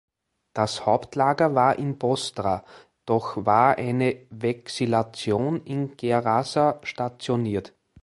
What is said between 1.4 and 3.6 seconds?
war in Bostra, doch